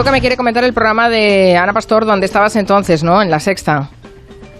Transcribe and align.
Creo 0.00 0.12
que 0.12 0.16
me 0.16 0.20
quiere 0.22 0.38
comentar 0.38 0.64
el 0.64 0.72
programa 0.72 1.10
de 1.10 1.58
Ana 1.58 1.74
Pastor, 1.74 2.06
donde 2.06 2.24
estabas 2.24 2.56
entonces, 2.56 3.02
¿no? 3.02 3.20
En 3.20 3.30
la 3.30 3.38
sexta. 3.38 3.90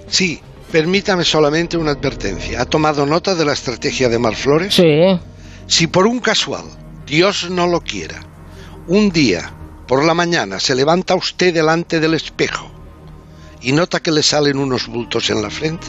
Sí, 0.07 0.39
permítame 0.71 1.25
solamente 1.25 1.79
una 1.79 1.93
advertencia. 1.93 2.61
¿Ha 2.61 2.67
tomado 2.67 3.07
nota 3.07 3.35
de 3.35 3.47
la 3.47 3.55
estrategia 3.55 4.11
de 4.11 4.19
Marflores? 4.19 4.75
Sí. 4.75 5.19
Si 5.67 5.87
por 5.87 6.07
un 6.07 6.21
casual, 6.21 6.65
Dios 7.07 7.49
no 7.49 7.67
lo 7.67 7.81
quiera, 7.81 8.21
un 8.87 9.09
día, 9.09 9.51
por 9.89 10.05
la 10.05 10.13
mañana, 10.13 10.61
se 10.61 10.75
levanta 10.75 11.15
usted 11.15 11.55
delante 11.55 12.01
del 12.01 12.13
espejo 12.13 12.71
y 13.63 13.73
nota 13.73 14.01
que 14.01 14.13
le 14.13 14.23
salen 14.23 14.59
unos 14.59 14.89
bultos 14.89 15.31
en 15.31 15.41
la 15.41 15.49
frente, 15.49 15.87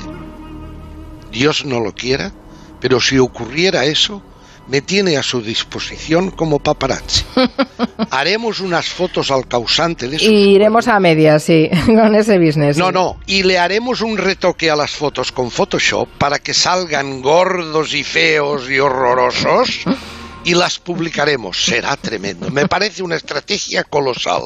Dios 1.29 1.65
no 1.65 1.81
lo 1.81 1.93
quiera, 1.93 2.31
pero 2.79 3.01
si 3.01 3.19
ocurriera 3.19 3.83
eso, 3.83 4.23
me 4.67 4.81
tiene 4.81 5.17
a 5.17 5.23
su 5.23 5.41
disposición 5.41 6.31
como 6.31 6.59
paparazzi. 6.59 7.23
Haremos 8.11 8.59
unas 8.59 8.87
fotos 8.87 9.31
al 9.31 9.47
causante 9.47 10.07
de 10.07 10.17
eso. 10.17 10.29
Y 10.31 10.55
iremos 10.55 10.87
a 10.87 10.99
medias, 10.99 11.43
sí, 11.43 11.69
con 11.85 12.15
ese 12.15 12.37
business. 12.37 12.77
No, 12.77 12.87
sí. 12.87 12.93
no, 12.93 13.19
y 13.25 13.43
le 13.43 13.57
haremos 13.57 14.01
un 14.01 14.17
retoque 14.17 14.69
a 14.69 14.75
las 14.75 14.91
fotos 14.91 15.31
con 15.31 15.51
Photoshop 15.51 16.07
para 16.17 16.39
que 16.39 16.53
salgan 16.53 17.21
gordos 17.21 17.93
y 17.93 18.03
feos 18.03 18.69
y 18.69 18.79
horrorosos 18.79 19.81
y 20.43 20.53
las 20.53 20.79
publicaremos. 20.79 21.63
Será 21.63 21.95
tremendo. 21.97 22.49
Me 22.49 22.67
parece 22.67 23.03
una 23.03 23.15
estrategia 23.15 23.83
colosal. 23.83 24.43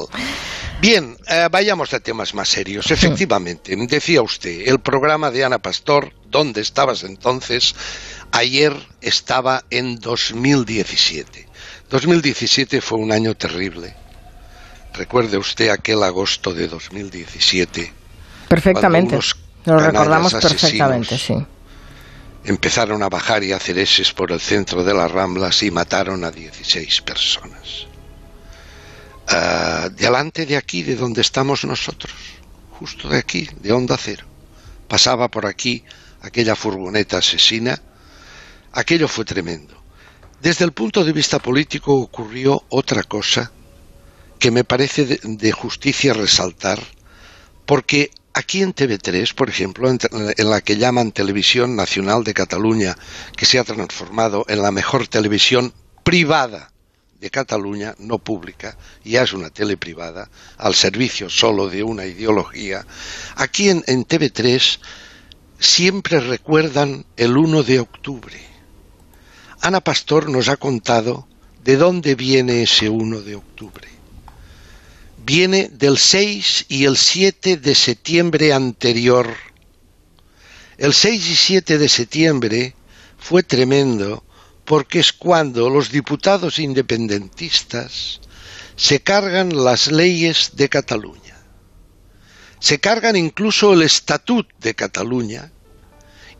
Bien, 0.80 1.16
eh, 1.28 1.48
vayamos 1.50 1.94
a 1.94 2.00
temas 2.00 2.34
más 2.34 2.48
serios. 2.48 2.90
Efectivamente, 2.90 3.74
decía 3.88 4.20
usted, 4.20 4.68
el 4.68 4.78
programa 4.80 5.30
de 5.30 5.42
Ana 5.44 5.58
Pastor, 5.58 6.12
¿dónde 6.36 6.60
estabas 6.60 7.02
entonces? 7.02 7.74
Ayer 8.30 8.74
estaba 9.00 9.64
en 9.70 9.98
2017. 9.98 11.48
2017 11.88 12.82
fue 12.82 12.98
un 12.98 13.10
año 13.10 13.34
terrible. 13.34 13.96
Recuerde 14.92 15.38
usted 15.38 15.70
aquel 15.70 16.02
agosto 16.02 16.52
de 16.52 16.68
2017. 16.68 17.90
Perfectamente. 18.48 19.18
Lo 19.64 19.78
recordamos 19.78 20.34
perfectamente, 20.34 21.16
sí. 21.16 21.34
Empezaron 22.44 23.02
a 23.02 23.08
bajar 23.08 23.42
y 23.42 23.52
a 23.52 23.56
hacer 23.56 23.78
eses 23.78 24.12
por 24.12 24.30
el 24.30 24.40
centro 24.40 24.84
de 24.84 24.92
las 24.92 25.10
Ramblas 25.10 25.62
y 25.62 25.70
mataron 25.70 26.22
a 26.22 26.30
16 26.30 27.00
personas. 27.00 27.86
Ah, 29.28 29.88
delante 29.90 30.44
de 30.44 30.56
aquí, 30.56 30.82
de 30.82 30.96
donde 30.96 31.22
estamos 31.22 31.64
nosotros, 31.64 32.14
justo 32.78 33.08
de 33.08 33.18
aquí, 33.18 33.48
de 33.60 33.72
Onda 33.72 33.96
Cero, 33.96 34.26
pasaba 34.86 35.28
por 35.28 35.46
aquí 35.46 35.82
aquella 36.22 36.56
furgoneta 36.56 37.18
asesina. 37.18 37.80
Aquello 38.72 39.08
fue 39.08 39.24
tremendo. 39.24 39.74
Desde 40.40 40.64
el 40.64 40.72
punto 40.72 41.04
de 41.04 41.12
vista 41.12 41.38
político 41.38 41.94
ocurrió 41.94 42.64
otra 42.68 43.02
cosa 43.02 43.50
que 44.38 44.50
me 44.50 44.64
parece 44.64 45.18
de, 45.22 45.52
justicia 45.52 46.12
resaltar, 46.12 46.78
porque 47.64 48.10
aquí 48.34 48.62
en 48.62 48.74
TV3, 48.74 49.34
por 49.34 49.48
ejemplo, 49.48 49.88
en, 49.88 49.98
en, 50.12 50.50
la 50.50 50.60
que 50.60 50.76
llaman 50.76 51.12
Televisión 51.12 51.74
Nacional 51.74 52.22
de 52.22 52.34
Cataluña, 52.34 52.96
que 53.34 53.46
se 53.46 53.58
ha 53.58 53.64
transformado 53.64 54.44
en 54.48 54.60
la 54.60 54.72
mejor 54.72 55.08
televisión 55.08 55.72
privada 56.04 56.70
de 57.18 57.30
Cataluña, 57.30 57.94
no 57.98 58.18
pública, 58.18 58.76
ya 59.04 59.22
es 59.22 59.32
una 59.32 59.48
tele 59.48 59.78
privada, 59.78 60.28
al 60.58 60.74
servicio 60.74 61.30
solo 61.30 61.68
de 61.68 61.82
una 61.82 62.04
ideología, 62.04 62.86
aquí 63.36 63.70
en, 63.70 63.82
en 63.86 64.06
TV3 64.06 64.78
siempre 65.58 66.20
recuerdan 66.20 67.06
el 67.16 67.36
1 67.36 67.62
de 67.62 67.80
octubre. 67.80 68.40
Ana 69.60 69.80
Pastor 69.80 70.28
nos 70.28 70.48
ha 70.48 70.56
contado 70.56 71.26
de 71.64 71.76
dónde 71.76 72.14
viene 72.14 72.62
ese 72.62 72.88
1 72.88 73.22
de 73.22 73.34
octubre 73.36 73.96
viene 75.26 75.68
del 75.72 75.98
6 75.98 76.66
y 76.68 76.84
el 76.84 76.96
7 76.96 77.56
de 77.56 77.74
septiembre 77.74 78.52
anterior. 78.52 79.28
El 80.78 80.94
6 80.94 81.30
y 81.30 81.34
7 81.34 81.78
de 81.78 81.88
septiembre 81.88 82.76
fue 83.18 83.42
tremendo 83.42 84.22
porque 84.64 85.00
es 85.00 85.12
cuando 85.12 85.68
los 85.68 85.90
diputados 85.90 86.60
independentistas 86.60 88.20
se 88.76 89.00
cargan 89.02 89.64
las 89.64 89.90
leyes 89.90 90.52
de 90.54 90.68
Cataluña. 90.68 91.25
Se 92.66 92.80
cargan 92.80 93.14
incluso 93.14 93.74
el 93.74 93.82
estatut 93.82 94.48
de 94.58 94.74
Cataluña 94.74 95.52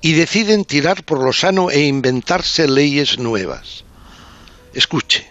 y 0.00 0.14
deciden 0.14 0.64
tirar 0.64 1.04
por 1.04 1.22
lo 1.22 1.32
sano 1.32 1.70
e 1.70 1.82
inventarse 1.82 2.66
leyes 2.66 3.20
nuevas. 3.20 3.84
Escuche. 4.74 5.24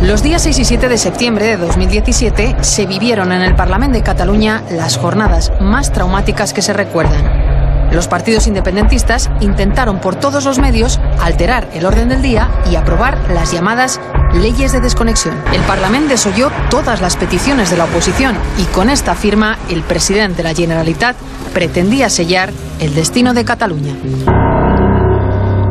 Los 0.00 0.22
días 0.22 0.44
6 0.44 0.60
y 0.60 0.64
7 0.64 0.88
de 0.88 0.96
septiembre 0.96 1.44
de 1.44 1.58
2017 1.58 2.56
se 2.62 2.86
vivieron 2.86 3.30
en 3.32 3.42
el 3.42 3.56
Parlamento 3.56 3.98
de 3.98 4.02
Cataluña 4.02 4.64
las 4.70 4.96
jornadas 4.96 5.52
más 5.60 5.92
traumáticas 5.92 6.54
que 6.54 6.62
se 6.62 6.72
recuerdan. 6.72 7.47
Los 7.90 8.06
partidos 8.06 8.46
independentistas 8.46 9.30
intentaron 9.40 10.00
por 10.00 10.16
todos 10.16 10.44
los 10.44 10.58
medios 10.58 11.00
alterar 11.20 11.68
el 11.72 11.86
orden 11.86 12.08
del 12.10 12.22
día 12.22 12.50
y 12.70 12.76
aprobar 12.76 13.18
las 13.30 13.52
llamadas 13.52 14.00
leyes 14.34 14.72
de 14.72 14.80
desconexión. 14.80 15.34
El 15.52 15.62
Parlamento 15.62 16.10
desoyó 16.10 16.50
todas 16.70 17.00
las 17.00 17.16
peticiones 17.16 17.70
de 17.70 17.78
la 17.78 17.84
oposición 17.84 18.36
y 18.58 18.64
con 18.64 18.90
esta 18.90 19.14
firma 19.14 19.58
el 19.70 19.82
presidente 19.82 20.38
de 20.38 20.42
la 20.44 20.54
Generalitat 20.54 21.16
pretendía 21.54 22.10
sellar 22.10 22.52
el 22.78 22.94
destino 22.94 23.32
de 23.32 23.44
Cataluña. 23.44 23.96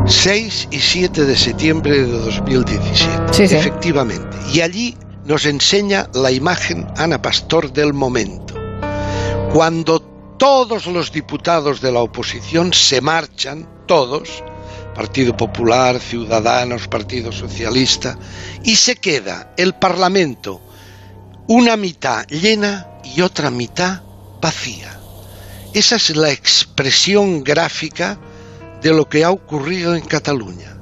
6 0.06 0.68
y 0.70 0.78
7 0.78 1.24
de 1.24 1.36
septiembre 1.36 2.04
de 2.04 2.10
2017. 2.10 3.32
Sí, 3.32 3.46
sí. 3.46 3.56
Efectivamente. 3.56 4.36
Y 4.52 4.62
allí 4.62 4.96
nos 5.24 5.44
enseña 5.44 6.08
la 6.14 6.30
imagen 6.30 6.86
Ana 6.96 7.20
Pastor 7.20 7.72
del 7.72 7.92
momento. 7.92 8.54
Cuando 9.52 10.17
todos 10.38 10.86
los 10.86 11.10
diputados 11.10 11.80
de 11.80 11.92
la 11.92 12.00
oposición 12.00 12.72
se 12.72 13.00
marchan, 13.00 13.68
todos, 13.86 14.44
Partido 14.94 15.36
Popular, 15.36 16.00
Ciudadanos, 16.00 16.88
Partido 16.88 17.32
Socialista, 17.32 18.16
y 18.64 18.76
se 18.76 18.96
queda 18.96 19.52
el 19.56 19.74
Parlamento 19.74 20.60
una 21.48 21.76
mitad 21.76 22.26
llena 22.28 22.86
y 23.02 23.22
otra 23.22 23.50
mitad 23.50 24.02
vacía. 24.40 24.98
Esa 25.74 25.96
es 25.96 26.16
la 26.16 26.30
expresión 26.30 27.42
gráfica 27.42 28.18
de 28.80 28.92
lo 28.92 29.08
que 29.08 29.24
ha 29.24 29.30
ocurrido 29.30 29.94
en 29.94 30.04
Cataluña. 30.04 30.76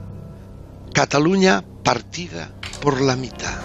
Cataluña 0.92 1.64
partida 1.82 2.50
por 2.80 3.00
la 3.00 3.16
mitad. 3.16 3.58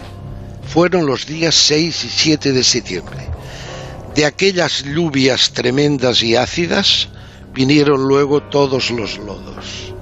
Fueron 0.68 1.06
los 1.06 1.26
días 1.26 1.56
6 1.56 2.06
y 2.06 2.10
7 2.10 2.52
de 2.54 2.64
septiembre. 2.64 3.28
De 4.16 4.26
aquellas 4.26 4.84
lluvias 4.84 5.52
tremendas 5.54 6.22
y 6.22 6.36
ácidas 6.36 7.10
vinieron 7.54 8.08
luego 8.08 8.42
todos 8.44 8.92
los 8.92 9.18
lodos. 9.18 9.94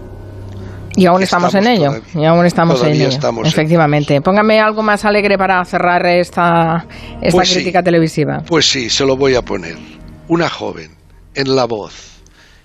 Y 0.95 1.05
aún 1.05 1.23
estamos, 1.23 1.53
Estamos 1.53 1.67
en 1.67 1.71
ello. 1.73 1.91
todavía- 1.91 2.21
y 2.21 2.25
aún 2.25 2.45
estamos 2.45 2.83
en 2.83 2.89
ello. 2.93 3.07
estamos 3.07 3.43
en 3.45 3.47
Efectivamente. 3.47 4.21
Póngame 4.21 4.59
algo 4.59 4.81
más 4.81 5.05
alegre 5.05 5.37
para 5.37 5.63
cerrar 5.63 6.05
esta, 6.07 6.85
esta 7.21 7.31
Pues 7.37 7.47
sí. 7.49 7.55
crítica 7.55 7.83
televisiva. 7.83 8.43
Pues 8.45 8.69
sí, 8.69 8.89
se 8.89 9.05
lo 9.05 9.15
voy 9.15 9.35
a 9.35 9.41
poner. 9.43 9.77
Una 10.27 10.49
joven, 10.49 10.95
en 11.35 11.55
la 11.55 11.65
voz. 11.65 11.93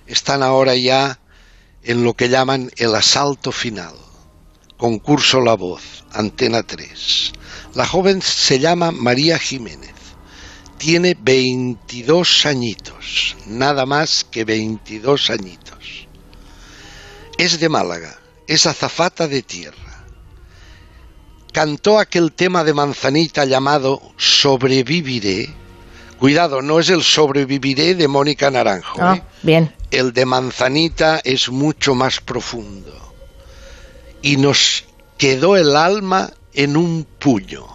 Están 0.07 0.43
ahora 0.43 0.75
ya 0.75 1.19
en 1.83 2.03
lo 2.03 2.13
que 2.15 2.27
llaman 2.29 2.71
el 2.77 2.93
asalto 2.95 3.51
final. 3.51 3.93
Concurso 4.77 5.39
La 5.39 5.53
Voz, 5.53 6.03
Antena 6.11 6.61
3. 6.63 7.31
La 7.75 7.85
joven 7.85 8.21
se 8.21 8.59
llama 8.59 8.91
María 8.91 9.39
Jiménez. 9.39 9.93
Tiene 10.77 11.15
22 11.19 12.45
añitos, 12.45 13.35
nada 13.47 13.85
más 13.85 14.23
que 14.23 14.43
22 14.43 15.29
añitos. 15.29 16.07
Es 17.37 17.59
de 17.59 17.69
Málaga, 17.69 18.19
es 18.47 18.65
azafata 18.65 19.27
de 19.27 19.41
tierra. 19.41 20.05
Cantó 21.51 21.99
aquel 21.99 22.33
tema 22.33 22.63
de 22.63 22.73
Manzanita 22.73 23.45
llamado 23.45 24.01
Sobreviviré. 24.17 25.53
Cuidado, 26.19 26.61
no 26.61 26.79
es 26.79 26.89
el 26.89 27.01
Sobreviviré 27.03 27.95
de 27.95 28.07
Mónica 28.07 28.51
Naranjo. 28.51 29.01
Ah, 29.01 29.15
¿eh? 29.15 29.23
bien. 29.41 29.73
El 29.91 30.11
de 30.11 30.25
Manzanita 30.25 31.21
es 31.23 31.49
mucho 31.49 31.95
más 31.95 32.19
profundo. 32.19 32.93
Y 34.21 34.37
nos 34.37 34.85
quedó 35.17 35.55
el 35.55 35.75
alma 35.75 36.31
en 36.53 36.75
un 36.75 37.05
puño. 37.19 37.65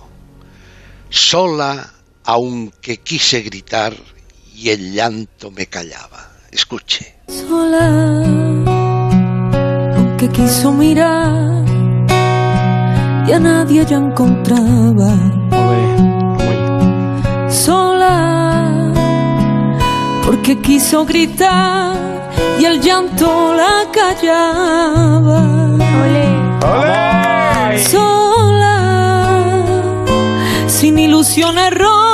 Sola, 1.08 1.93
aunque 2.25 2.99
quise 2.99 3.40
gritar 3.43 3.94
y 4.55 4.70
el 4.70 4.93
llanto 4.93 5.50
me 5.50 5.67
callaba. 5.67 6.28
Escuche. 6.50 7.14
sola, 7.28 7.87
aunque 9.96 10.28
quiso 10.28 10.72
mirar 10.72 11.64
y 13.26 13.32
a 13.32 13.38
nadie 13.38 13.87
ya 13.87 13.96
encontraba. 13.96 15.12
Sola, 17.49 18.93
porque 20.26 20.58
quiso 20.58 21.05
gritar 21.05 21.96
y 22.58 22.64
el 22.64 22.81
llanto 22.81 23.55
la 23.55 23.87
callaba. 23.93 25.40
Sola, 27.90 28.76
sin 30.67 30.99
ilusiones 30.99 31.70
rotas 31.70 32.10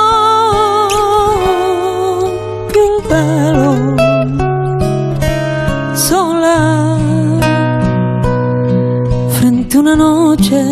una 9.76 9.94
noche 9.96 10.62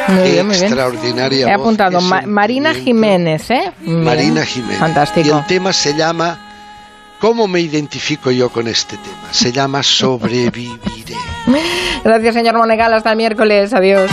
Muy 0.08 0.24
Qué 0.24 0.32
bien, 0.32 0.48
muy 0.48 0.56
bien. 0.56 0.66
extraordinaria 0.68 1.48
He 1.48 1.52
voz, 1.58 1.62
apuntado 1.62 2.02
Ma- 2.02 2.24
Marina. 2.26 2.74
Jiménez, 2.74 3.50
¿eh? 3.52 3.72
Marina 3.82 4.46
Jiménez. 4.46 4.78
Y 4.78 4.80
Fantástico. 4.80 5.38
el 5.38 5.46
tema 5.46 5.74
se 5.74 5.94
llama 5.96 6.38
¿Cómo 7.20 7.48
me 7.48 7.60
identifico 7.62 8.30
yo 8.32 8.50
con 8.50 8.68
este 8.68 8.98
tema? 8.98 9.28
Se 9.32 9.52
llama 9.52 9.82
Sobreviviré. 9.84 11.16
Gracias, 12.04 12.36
señor 12.36 12.58
Monegal. 12.58 12.94
Hasta 12.94 13.12
el 13.12 13.18
miércoles. 13.18 13.74
Adiós. 13.74 14.10